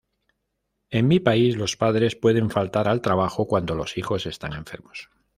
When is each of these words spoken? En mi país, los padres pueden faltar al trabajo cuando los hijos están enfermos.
En 0.89 1.07
mi 1.07 1.19
país, 1.19 1.57
los 1.57 1.77
padres 1.77 2.15
pueden 2.15 2.49
faltar 2.49 2.87
al 2.87 3.01
trabajo 3.01 3.45
cuando 3.45 3.75
los 3.75 3.97
hijos 3.99 4.25
están 4.25 4.53
enfermos. 4.53 5.11